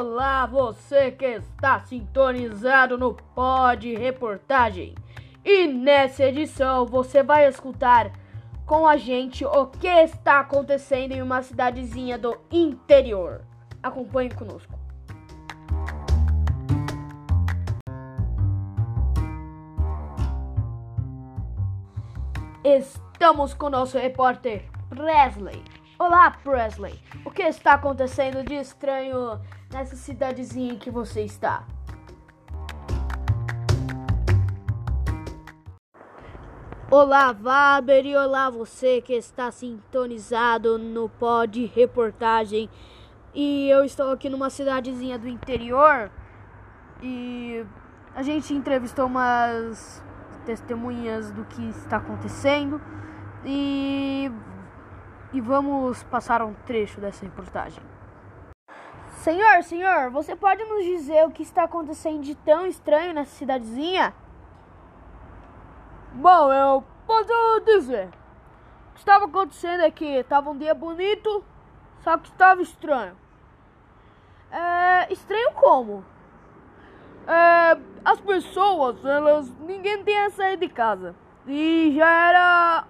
Olá, 0.00 0.46
você 0.46 1.10
que 1.10 1.26
está 1.26 1.78
sintonizado 1.80 2.96
no 2.96 3.12
Pod 3.12 3.94
Reportagem. 3.96 4.94
E 5.44 5.66
nessa 5.66 6.24
edição 6.24 6.86
você 6.86 7.22
vai 7.22 7.46
escutar 7.46 8.10
com 8.64 8.86
a 8.86 8.96
gente 8.96 9.44
o 9.44 9.66
que 9.66 9.86
está 9.86 10.40
acontecendo 10.40 11.12
em 11.12 11.20
uma 11.20 11.42
cidadezinha 11.42 12.16
do 12.16 12.34
interior. 12.50 13.42
Acompanhe 13.82 14.30
conosco. 14.30 14.72
Estamos 22.64 23.52
com 23.52 23.68
nosso 23.68 23.98
repórter 23.98 24.64
Presley. 24.88 25.62
Olá, 25.98 26.30
Presley. 26.30 26.98
O 27.22 27.30
que 27.30 27.42
está 27.42 27.74
acontecendo 27.74 28.42
de 28.42 28.54
estranho 28.54 29.38
nessa 29.72 29.94
cidadezinha 29.96 30.72
em 30.72 30.78
que 30.78 30.90
você 30.90 31.22
está? 31.22 31.64
Olá, 36.90 37.32
Vaber, 37.32 38.04
e 38.04 38.16
olá 38.16 38.50
você 38.50 39.00
que 39.00 39.12
está 39.12 39.50
sintonizado 39.52 40.76
no 40.76 41.08
pod 41.08 41.64
reportagem. 41.66 42.68
E 43.32 43.70
eu 43.70 43.84
estou 43.84 44.10
aqui 44.10 44.28
numa 44.28 44.50
cidadezinha 44.50 45.16
do 45.16 45.28
interior 45.28 46.10
e 47.00 47.64
a 48.12 48.24
gente 48.24 48.52
entrevistou 48.52 49.06
umas 49.06 50.02
testemunhas 50.44 51.30
do 51.30 51.44
que 51.44 51.62
está 51.68 51.98
acontecendo 51.98 52.80
e 53.44 54.32
e 55.32 55.40
vamos 55.40 56.02
passar 56.02 56.42
um 56.42 56.52
trecho 56.66 57.00
dessa 57.00 57.24
reportagem. 57.24 57.80
Senhor, 59.20 59.62
senhor, 59.64 60.08
você 60.08 60.34
pode 60.34 60.64
nos 60.64 60.82
dizer 60.82 61.26
o 61.26 61.30
que 61.30 61.42
está 61.42 61.64
acontecendo 61.64 62.22
de 62.22 62.34
tão 62.34 62.66
estranho 62.66 63.12
nessa 63.12 63.32
cidadezinha? 63.32 64.14
Bom, 66.14 66.50
eu 66.50 66.82
posso 67.06 67.60
dizer. 67.66 68.06
O 68.06 68.94
que 68.94 69.00
estava 69.00 69.26
acontecendo 69.26 69.82
é 69.82 69.90
que 69.90 70.06
estava 70.06 70.48
um 70.48 70.56
dia 70.56 70.72
bonito, 70.72 71.44
só 71.98 72.16
que 72.16 72.30
estava 72.30 72.62
estranho. 72.62 73.14
É, 74.50 75.12
estranho 75.12 75.52
como? 75.52 76.02
É, 77.26 77.78
as 78.02 78.18
pessoas, 78.20 79.04
elas, 79.04 79.50
ninguém 79.58 80.02
tinha 80.02 80.30
saído 80.30 80.66
de 80.66 80.72
casa. 80.72 81.14
E 81.46 81.92
já 81.94 82.10
era 82.30 82.84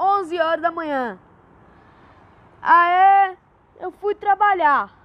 11 0.00 0.40
horas 0.40 0.62
da 0.62 0.70
manhã. 0.70 1.18
Aí 2.62 3.36
eu 3.78 3.92
fui 3.92 4.14
trabalhar. 4.14 5.03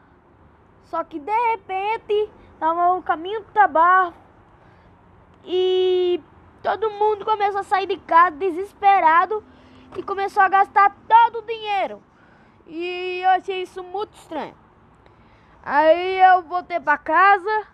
Só 0.90 1.04
que 1.04 1.20
de 1.20 1.32
repente 1.52 2.30
tava 2.60 2.96
no 2.96 3.04
caminho 3.04 3.42
do 3.42 3.52
trabalho 3.52 4.14
e 5.46 6.20
todo 6.64 6.90
mundo 6.90 7.24
começou 7.24 7.60
a 7.60 7.64
sair 7.64 7.86
de 7.86 7.98
casa 7.98 8.36
desesperado 8.36 9.44
e 9.96 10.02
começou 10.02 10.42
a 10.42 10.50
gastar 10.50 10.96
todo 11.08 11.44
o 11.44 11.46
dinheiro. 11.46 12.02
E 12.66 13.22
eu 13.24 13.30
achei 13.30 13.62
isso 13.62 13.84
muito 13.84 14.16
estranho. 14.16 14.56
Aí 15.64 16.20
eu 16.22 16.42
voltei 16.42 16.80
para 16.80 16.98
casa 16.98 17.68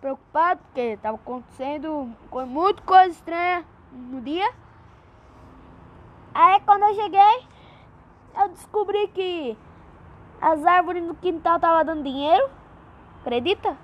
preocupado 0.00 0.60
porque 0.64 0.80
estava 0.80 1.16
acontecendo 1.16 2.12
muito 2.48 2.82
coisa 2.82 3.10
estranha 3.10 3.64
no 3.92 4.20
dia. 4.20 4.52
Aí 6.34 6.60
quando 6.66 6.82
eu 6.82 6.94
cheguei, 6.94 7.48
eu 8.36 8.48
descobri 8.48 9.06
que 9.08 9.56
as 10.44 10.62
árvores 10.66 11.02
no 11.02 11.14
quintal 11.14 11.56
estavam 11.56 11.84
dando 11.86 12.02
dinheiro. 12.02 12.50
Acredita? 13.22 13.74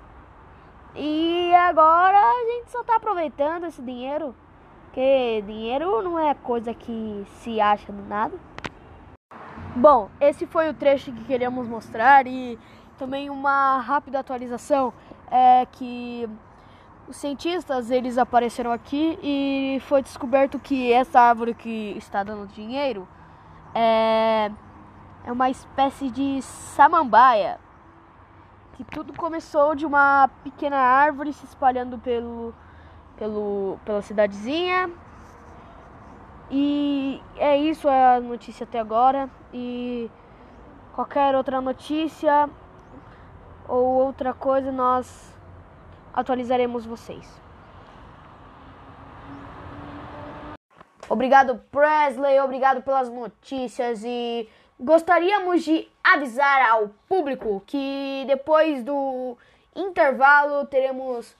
E 0.95 1.51
agora 1.55 2.17
a 2.17 2.45
gente 2.51 2.69
só 2.69 2.83
tá 2.83 2.97
aproveitando 2.97 3.65
esse 3.65 3.81
dinheiro. 3.81 4.35
Porque 4.85 5.43
dinheiro 5.47 6.03
não 6.03 6.19
é 6.19 6.35
coisa 6.35 6.71
que 6.71 7.25
se 7.39 7.59
acha 7.59 7.91
do 7.91 8.03
nada. 8.03 8.37
Bom, 9.75 10.09
esse 10.19 10.45
foi 10.45 10.69
o 10.69 10.73
trecho 10.73 11.11
que 11.11 11.23
queríamos 11.23 11.67
mostrar 11.67 12.27
e 12.27 12.59
também 12.99 13.29
uma 13.29 13.79
rápida 13.79 14.19
atualização 14.19 14.93
é 15.31 15.65
que 15.71 16.29
os 17.07 17.15
cientistas 17.15 17.89
eles 17.89 18.19
apareceram 18.19 18.71
aqui 18.71 19.17
e 19.23 19.81
foi 19.87 20.03
descoberto 20.03 20.59
que 20.59 20.91
essa 20.93 21.21
árvore 21.21 21.55
que 21.55 21.95
está 21.97 22.21
dando 22.21 22.47
dinheiro 22.47 23.07
é, 23.73 24.51
é 25.25 25.31
uma 25.31 25.49
espécie 25.49 26.09
de 26.09 26.41
samambaia. 26.41 27.59
Que 28.73 28.83
tudo 28.83 29.13
começou 29.13 29.75
de 29.75 29.85
uma 29.85 30.29
pequena 30.43 30.77
árvore 30.77 31.33
se 31.33 31.45
espalhando 31.45 31.97
pelo, 31.99 32.53
pelo, 33.17 33.77
pela 33.85 34.01
cidadezinha. 34.01 34.89
E 36.49 37.21
é 37.37 37.57
isso 37.57 37.87
a 37.87 38.19
notícia 38.19 38.63
até 38.63 38.79
agora. 38.79 39.29
E 39.53 40.09
qualquer 40.93 41.35
outra 41.35 41.61
notícia 41.61 42.49
ou 43.67 43.85
outra 43.85 44.33
coisa 44.33 44.71
nós 44.71 45.33
atualizaremos 46.13 46.85
vocês. 46.85 47.41
Obrigado, 51.07 51.61
Presley. 51.69 52.39
Obrigado 52.39 52.81
pelas 52.81 53.09
notícias 53.09 54.01
e 54.03 54.47
gostaríamos 54.81 55.63
de 55.63 55.87
avisar 56.03 56.67
ao 56.67 56.89
público 57.07 57.61
que 57.67 58.25
depois 58.27 58.83
do 58.83 59.37
intervalo 59.75 60.65
teremos 60.65 61.35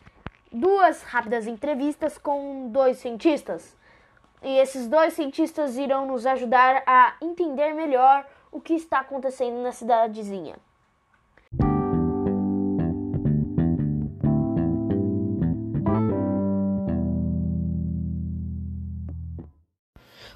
duas 0.52 1.02
rápidas 1.02 1.48
entrevistas 1.48 2.20
com 2.20 2.70
dois 2.70 2.98
cientistas. 2.98 3.76
E 4.44 4.58
esses 4.60 4.88
dois 4.88 5.14
cientistas 5.14 5.76
irão 5.76 6.06
nos 6.06 6.26
ajudar 6.26 6.84
a 6.86 7.16
entender 7.20 7.74
melhor 7.74 8.26
o 8.52 8.62
que 8.62 8.74
está 8.74 9.00
acontecendo 9.00 9.62
na 9.62 9.72
cidadezinha. 9.72 10.56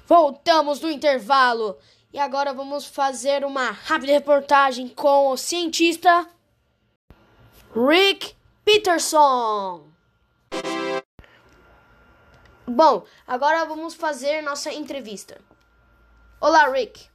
Voltamos 0.08 0.78
do 0.78 0.88
intervalo 0.88 1.76
e 2.16 2.18
agora 2.18 2.54
vamos 2.54 2.86
fazer 2.86 3.44
uma 3.44 3.70
rápida 3.70 4.10
reportagem 4.10 4.88
com 4.88 5.28
o 5.28 5.36
cientista 5.36 6.26
Rick 7.74 8.34
Peterson. 8.64 9.86
Bom, 12.66 13.04
agora 13.26 13.66
vamos 13.66 13.92
fazer 13.92 14.40
nossa 14.40 14.72
entrevista. 14.72 15.38
Olá, 16.40 16.70
Rick. 16.70 17.06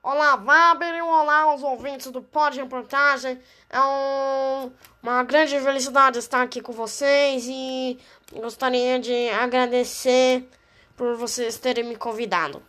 Olá, 0.00 0.36
Waber, 0.36 1.04
olá 1.04 1.52
os 1.52 1.64
ouvintes 1.64 2.12
do 2.12 2.22
Pod 2.22 2.56
Reportagem. 2.56 3.40
É 3.68 3.80
um, 3.80 4.70
uma 5.02 5.24
grande 5.24 5.58
felicidade 5.58 6.20
estar 6.20 6.42
aqui 6.42 6.60
com 6.60 6.72
vocês 6.72 7.44
e 7.48 7.98
gostaria 8.34 9.00
de 9.00 9.30
agradecer 9.30 10.48
por 10.96 11.16
vocês 11.16 11.58
terem 11.58 11.82
me 11.82 11.96
convidado. 11.96 12.62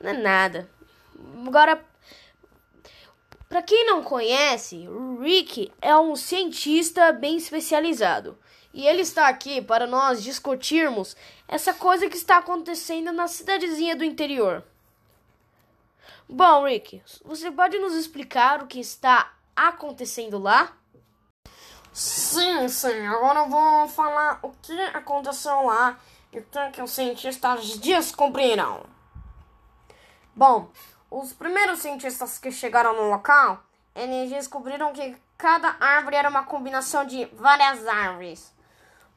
Não 0.00 0.10
é 0.10 0.12
nada. 0.12 0.68
Agora, 1.46 1.84
para 3.48 3.62
quem 3.62 3.86
não 3.86 4.02
conhece, 4.02 4.88
Rick 5.20 5.72
é 5.80 5.96
um 5.96 6.16
cientista 6.16 7.12
bem 7.12 7.36
especializado. 7.36 8.36
E 8.74 8.86
ele 8.86 9.02
está 9.02 9.28
aqui 9.28 9.62
para 9.62 9.86
nós 9.86 10.22
discutirmos 10.22 11.16
essa 11.48 11.72
coisa 11.72 12.10
que 12.10 12.16
está 12.16 12.38
acontecendo 12.38 13.12
na 13.12 13.26
cidadezinha 13.26 13.96
do 13.96 14.04
interior. 14.04 14.62
Bom, 16.28 16.66
Rick, 16.66 17.02
você 17.24 17.50
pode 17.50 17.78
nos 17.78 17.94
explicar 17.94 18.62
o 18.62 18.66
que 18.66 18.80
está 18.80 19.32
acontecendo 19.54 20.38
lá? 20.38 20.76
Sim, 21.92 22.68
sim. 22.68 23.06
Agora 23.06 23.40
eu 23.40 23.48
vou 23.48 23.88
falar 23.88 24.40
o 24.42 24.50
que 24.60 24.78
aconteceu 24.92 25.62
lá 25.62 25.98
e 26.30 26.40
o 26.40 26.46
que 26.72 26.82
os 26.82 26.90
cientistas 26.90 27.78
descobriram. 27.78 28.84
Bom, 30.36 30.70
os 31.10 31.32
primeiros 31.32 31.78
cientistas 31.78 32.36
que 32.36 32.52
chegaram 32.52 32.94
no 32.94 33.08
local, 33.08 33.64
eles 33.94 34.28
descobriram 34.28 34.92
que 34.92 35.16
cada 35.38 35.74
árvore 35.80 36.16
era 36.16 36.28
uma 36.28 36.44
combinação 36.44 37.06
de 37.06 37.24
várias 37.32 37.86
árvores. 37.86 38.54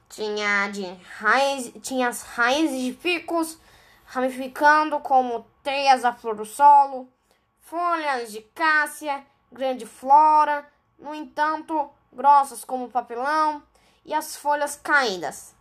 Tinha, 0.08 0.70
de 0.70 0.86
raiz, 1.18 1.74
tinha 1.82 2.08
as 2.08 2.22
raízes 2.22 2.80
de 2.80 2.94
ficus 2.94 3.60
ramificando 4.06 4.98
como 5.02 5.46
teias 5.62 6.04
da 6.04 6.14
flor 6.14 6.38
do 6.38 6.46
solo, 6.46 7.12
folhas 7.60 8.32
de 8.32 8.40
cássia, 8.56 9.22
grande 9.52 9.86
flora, 9.86 10.66
no 10.98 11.14
entanto, 11.14 11.92
grossas 12.14 12.64
como 12.64 12.90
papelão, 12.90 13.62
e 14.06 14.14
as 14.14 14.38
folhas 14.38 14.78
caídas 14.78 15.54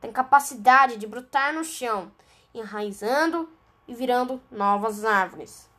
tem 0.00 0.12
capacidade 0.12 0.96
de 0.96 1.08
brotar 1.08 1.52
no 1.52 1.64
chão, 1.64 2.12
enraizando 2.54 3.52
e 3.92 3.94
virando 3.94 4.40
novas 4.50 5.04
árvores. 5.04 5.70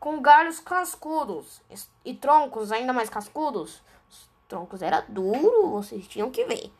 com 0.00 0.20
galhos 0.20 0.60
cascudos 0.60 1.60
e 2.04 2.14
troncos 2.14 2.70
ainda 2.70 2.92
mais 2.92 3.10
cascudos. 3.10 3.82
Os 4.08 4.30
troncos 4.46 4.80
era 4.80 5.00
duro, 5.00 5.70
vocês 5.70 6.06
tinham 6.06 6.30
que 6.30 6.44
ver. 6.44 6.72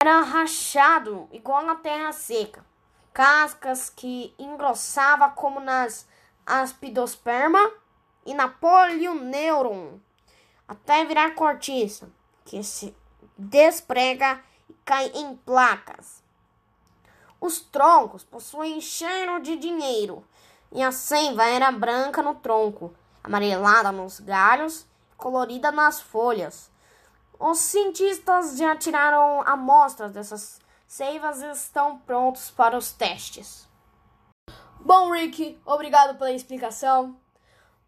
Era 0.00 0.20
rachado 0.20 1.28
igual 1.32 1.64
na 1.64 1.76
terra 1.76 2.12
seca. 2.12 2.64
Cascas 3.12 3.88
que 3.88 4.34
engrossava 4.38 5.30
como 5.30 5.58
nas 5.58 6.06
aspidosperma 6.44 7.72
e 8.26 8.34
na 8.34 8.48
polioneuron, 8.48 9.98
até 10.68 11.04
virar 11.04 11.34
cortiça, 11.34 12.10
que 12.44 12.62
se 12.62 12.94
desprega 13.38 14.42
e 14.68 14.74
cai 14.84 15.06
em 15.14 15.34
placas. 15.36 16.25
Os 17.40 17.60
troncos 17.60 18.24
possuem 18.24 18.80
cheiro 18.80 19.40
de 19.40 19.56
dinheiro 19.56 20.24
e 20.72 20.82
a 20.82 20.90
seiva 20.90 21.44
era 21.44 21.70
branca 21.70 22.22
no 22.22 22.34
tronco, 22.34 22.94
amarelada 23.22 23.92
nos 23.92 24.20
galhos 24.20 24.86
e 25.12 25.16
colorida 25.16 25.70
nas 25.70 26.00
folhas. 26.00 26.70
Os 27.38 27.58
cientistas 27.58 28.56
já 28.56 28.74
tiraram 28.74 29.42
amostras 29.42 30.12
dessas 30.12 30.58
seivas 30.86 31.42
e 31.42 31.50
estão 31.50 31.98
prontos 31.98 32.50
para 32.50 32.76
os 32.76 32.92
testes. 32.92 33.68
Bom, 34.80 35.10
Rick, 35.12 35.60
obrigado 35.64 36.16
pela 36.16 36.32
explicação. 36.32 37.16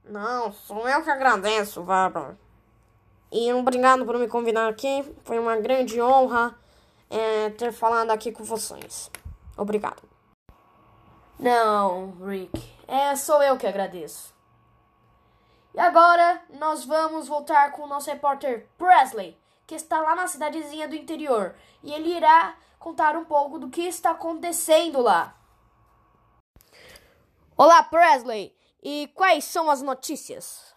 Não, 0.05 0.53
sou 0.53 0.89
eu 0.89 1.03
que 1.03 1.11
agradeço, 1.11 1.83
Bárbara. 1.83 2.39
E 3.31 3.53
obrigado 3.53 4.05
por 4.05 4.19
me 4.19 4.27
convidar 4.27 4.69
aqui. 4.69 5.05
Foi 5.25 5.39
uma 5.39 5.57
grande 5.57 6.01
honra 6.01 6.59
é, 7.11 7.51
ter 7.51 7.73
falado 7.73 8.11
aqui 8.11 8.33
com 8.33 8.43
vocês. 8.43 9.11
Obrigado. 9.59 10.03
Não, 11.39 12.13
Rick. 12.25 12.59
É, 12.87 13.15
sou 13.17 13.43
eu 13.43 13.59
que 13.59 13.67
agradeço. 13.67 14.33
E 15.75 15.81
agora 15.81 16.41
nós 16.59 16.85
vamos 16.85 17.29
voltar 17.29 17.73
com 17.73 17.83
o 17.83 17.87
nosso 17.87 18.11
repórter 18.11 18.67
Presley, 18.79 19.37
que 19.67 19.75
está 19.75 20.01
lá 20.01 20.17
na 20.17 20.27
cidadezinha 20.27 20.89
do 20.89 20.95
interior, 20.95 21.55
e 21.83 21.93
ele 21.93 22.17
irá 22.17 22.57
contar 22.79 23.17
um 23.17 23.25
pouco 23.25 23.59
do 23.59 23.69
que 23.69 23.83
está 23.83 24.13
acontecendo 24.13 25.01
lá. 25.01 25.35
Olá, 27.57 27.83
Presley. 27.83 28.57
E 28.83 29.11
quais 29.15 29.45
são 29.45 29.69
as 29.69 29.83
notícias? 29.83 30.73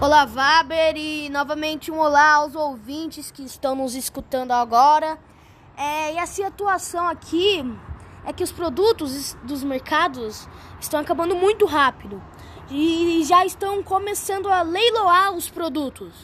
Olá, 0.00 0.24
Vaber, 0.24 0.96
e 0.96 1.30
novamente 1.30 1.90
um 1.90 1.98
olá 1.98 2.34
aos 2.34 2.54
ouvintes 2.54 3.30
que 3.30 3.44
estão 3.44 3.74
nos 3.74 3.94
escutando 3.94 4.50
agora. 4.50 5.18
É, 5.76 6.14
e 6.14 6.18
a 6.18 6.26
situação 6.26 7.06
aqui 7.06 7.62
é 8.24 8.32
que 8.32 8.42
os 8.42 8.50
produtos 8.50 9.34
dos 9.42 9.62
mercados 9.62 10.48
estão 10.80 11.00
acabando 11.00 11.36
muito 11.36 11.66
rápido 11.66 12.22
e 12.70 13.22
já 13.24 13.44
estão 13.44 13.82
começando 13.82 14.48
a 14.48 14.62
leiloar 14.62 15.34
os 15.34 15.50
produtos. 15.50 16.14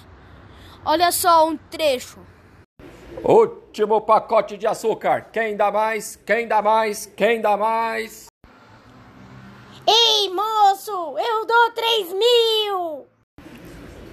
Olha 0.84 1.12
só 1.12 1.46
um 1.46 1.56
trecho. 1.56 2.18
Último 3.22 4.00
pacote 4.00 4.56
de 4.56 4.66
açúcar. 4.66 5.28
Quem 5.30 5.56
dá 5.56 5.70
mais? 5.70 6.16
Quem 6.16 6.48
dá 6.48 6.62
mais? 6.62 7.06
Quem 7.14 7.40
dá 7.40 7.56
mais? 7.56 8.26
Ei, 9.86 10.30
moço, 10.30 10.90
eu 11.18 11.46
dou 11.46 11.70
três 11.72 12.12
mil! 12.12 13.06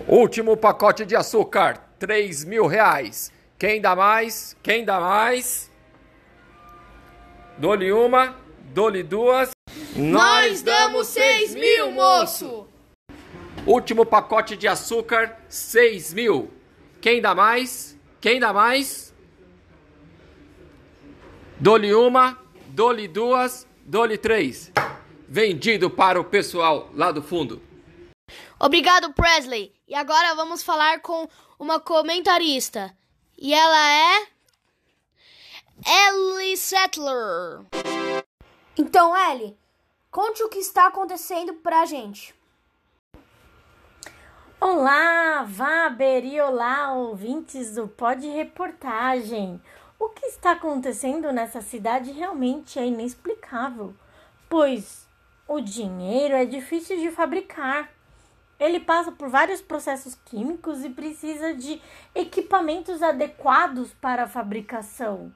Último 0.08 0.58
pacote 0.58 1.06
de 1.06 1.16
açúcar, 1.16 1.78
três 1.98 2.44
mil 2.44 2.68
reais. 2.68 3.32
Quem 3.60 3.82
dá 3.82 3.94
mais? 3.94 4.56
Quem 4.64 4.86
dá 4.86 5.02
mais? 5.02 5.70
Dou-lhe 7.58 7.92
uma, 7.92 8.38
dou-lhe 8.74 9.04
duas. 9.04 9.52
Nós 9.98 10.62
damos 10.62 11.08
seis 11.08 11.54
mil, 11.54 11.92
moço! 11.92 12.70
Último 13.68 14.06
pacote 14.06 14.56
de 14.56 14.66
açúcar, 14.66 15.38
seis 15.50 16.14
mil. 16.14 16.50
Quem 17.02 17.20
dá 17.20 17.36
mais? 17.36 18.00
Quem 18.22 18.40
dá 18.40 18.54
mais? 18.54 19.14
Dou-lhe 21.60 21.94
uma, 21.94 22.40
dou-lhe 22.68 23.10
duas, 23.10 23.68
dou-lhe 23.86 24.18
três. 24.18 24.72
Vendido 25.28 25.90
para 25.90 26.18
o 26.18 26.24
pessoal 26.24 26.90
lá 26.94 27.12
do 27.12 27.22
fundo. 27.22 27.62
Obrigado, 28.58 29.12
Presley. 29.12 29.74
E 29.86 29.94
agora 29.94 30.34
vamos 30.34 30.64
falar 30.64 31.02
com 31.02 31.28
uma 31.60 31.78
comentarista. 31.78 32.98
E 33.42 33.54
ela 33.54 33.90
é. 33.90 34.28
Ellie 35.86 36.58
Settler. 36.58 37.62
Então, 38.78 39.16
Ellie, 39.16 39.58
conte 40.12 40.44
o 40.44 40.50
que 40.50 40.60
está 40.60 40.88
acontecendo 40.88 41.54
pra 41.54 41.86
gente. 41.86 42.36
Olá, 44.60 45.44
Vaber 45.48 46.26
e 46.26 46.42
olá, 46.42 46.92
ouvintes 46.92 47.76
do 47.76 47.88
Pod 47.88 48.28
Reportagem. 48.28 49.62
O 49.98 50.10
que 50.10 50.26
está 50.26 50.52
acontecendo 50.52 51.32
nessa 51.32 51.62
cidade 51.62 52.12
realmente 52.12 52.78
é 52.78 52.86
inexplicável, 52.86 53.96
pois 54.50 55.08
o 55.48 55.62
dinheiro 55.62 56.36
é 56.36 56.44
difícil 56.44 56.98
de 56.98 57.10
fabricar. 57.10 57.90
Ele 58.60 58.80
passa 58.80 59.12
por 59.12 59.30
vários 59.30 59.62
processos 59.62 60.16
químicos 60.26 60.84
e 60.84 60.90
precisa 60.90 61.54
de 61.54 61.82
equipamentos 62.14 63.02
adequados 63.02 63.94
para 63.94 64.24
a 64.24 64.28
fabricação. 64.28 65.34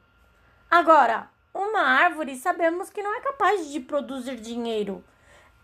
Agora, 0.69 1.29
uma 1.53 1.79
árvore 1.79 2.35
sabemos 2.35 2.89
que 2.89 3.01
não 3.01 3.15
é 3.15 3.21
capaz 3.21 3.71
de 3.71 3.79
produzir 3.79 4.35
dinheiro. 4.35 5.01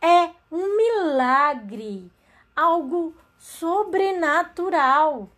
É 0.02 0.30
um 0.50 0.78
milagre, 0.78 2.10
algo 2.56 3.14
sobrenatural. 3.38 5.30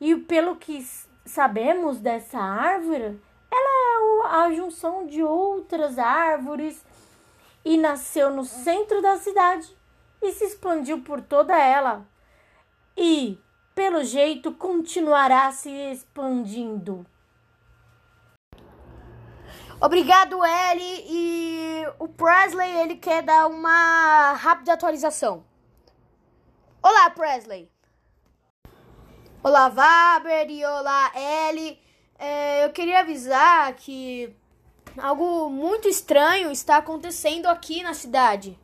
E 0.00 0.16
pelo 0.16 0.56
que 0.56 0.86
sabemos 1.26 2.00
dessa 2.00 2.38
árvore, 2.38 3.20
ela 3.50 4.32
é 4.32 4.46
a 4.46 4.52
junção 4.54 5.06
de 5.06 5.22
outras 5.22 5.98
árvores 5.98 6.82
e 7.62 7.76
nasceu 7.76 8.30
no 8.30 8.44
centro 8.44 9.02
da 9.02 9.18
cidade 9.18 9.79
e 10.22 10.32
se 10.32 10.44
expandiu 10.44 11.02
por 11.02 11.20
toda 11.20 11.58
ela. 11.58 12.06
E, 12.96 13.38
pelo 13.74 14.04
jeito, 14.04 14.52
continuará 14.52 15.50
se 15.52 15.70
expandindo. 15.70 17.06
Obrigado, 19.80 20.44
Ellie. 20.44 21.04
E 21.08 21.86
o 21.98 22.06
Presley, 22.06 22.70
ele 22.82 22.96
quer 22.96 23.22
dar 23.22 23.46
uma 23.46 24.34
rápida 24.34 24.74
atualização. 24.74 25.42
Olá, 26.82 27.08
Presley. 27.10 27.70
Olá, 29.42 29.70
Vaber 29.70 30.50
e 30.50 30.62
olá, 30.66 31.10
Ellie. 31.14 31.80
É, 32.18 32.66
eu 32.66 32.72
queria 32.72 33.00
avisar 33.00 33.72
que 33.72 34.36
algo 34.98 35.48
muito 35.48 35.88
estranho 35.88 36.50
está 36.50 36.76
acontecendo 36.76 37.46
aqui 37.46 37.82
na 37.82 37.94
cidade. 37.94 38.59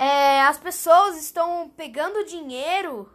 É, 0.00 0.40
as 0.40 0.56
pessoas 0.56 1.18
estão 1.18 1.68
pegando 1.76 2.24
dinheiro 2.24 3.12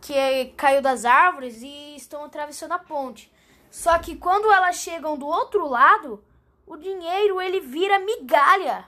que 0.00 0.46
caiu 0.56 0.80
das 0.80 1.04
árvores 1.04 1.62
e 1.62 1.96
estão 1.96 2.22
atravessando 2.22 2.70
a 2.70 2.78
ponte. 2.78 3.28
Só 3.72 3.98
que 3.98 4.14
quando 4.14 4.52
elas 4.52 4.76
chegam 4.76 5.18
do 5.18 5.26
outro 5.26 5.66
lado, 5.66 6.24
o 6.64 6.76
dinheiro 6.76 7.40
ele 7.40 7.58
vira 7.58 7.98
migalha. 7.98 8.86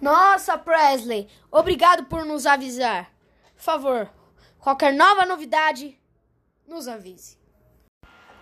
Nossa, 0.00 0.58
Presley, 0.58 1.30
obrigado 1.48 2.06
por 2.06 2.24
nos 2.24 2.44
avisar. 2.44 3.08
Por 3.54 3.62
favor, 3.62 4.10
qualquer 4.58 4.92
nova 4.92 5.24
novidade, 5.24 5.96
nos 6.66 6.88
avise. 6.88 7.38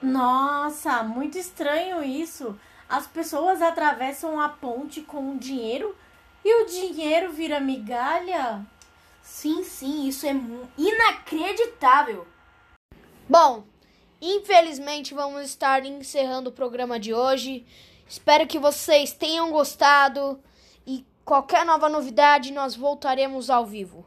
Nossa, 0.01 1.03
muito 1.03 1.37
estranho 1.37 2.03
isso. 2.03 2.59
As 2.89 3.07
pessoas 3.07 3.61
atravessam 3.61 4.41
a 4.41 4.49
ponte 4.49 5.03
com 5.03 5.37
dinheiro 5.37 5.95
e 6.45 6.63
o 6.63 6.67
dinheiro 6.67 7.33
vira 7.33 7.61
migalha? 7.61 8.67
Sim, 9.23 9.63
sim, 9.63 10.09
isso 10.09 10.27
é 10.27 10.35
inacreditável. 10.77 12.27
Bom, 13.29 13.65
infelizmente 14.21 15.15
vamos 15.15 15.43
estar 15.43 15.85
encerrando 15.85 16.51
o 16.51 16.53
programa 16.53 16.99
de 16.99 17.15
hoje. 17.15 17.67
Espero 18.09 18.47
que 18.47 18.59
vocês 18.59 19.13
tenham 19.13 19.51
gostado 19.53 20.43
e 20.87 21.07
qualquer 21.25 21.65
nova 21.65 21.89
novidade 21.89 22.53
nós 22.53 22.75
voltaremos 22.75 23.49
ao 23.49 23.65
vivo. 23.65 24.05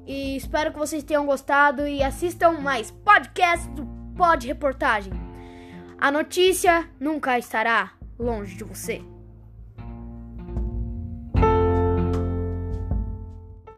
e 0.05 0.35
espero 0.35 0.71
que 0.71 0.77
vocês 0.77 1.03
tenham 1.03 1.25
gostado 1.25 1.87
e 1.87 2.03
assistam 2.03 2.53
mais 2.53 2.91
podcasts 2.91 3.67
do 3.69 3.85
Pod 4.15 4.45
Reportagem. 4.45 5.13
A 5.97 6.11
notícia 6.11 6.89
nunca 6.99 7.37
estará 7.39 7.93
longe 8.19 8.55
de 8.55 8.63
você. 8.63 9.14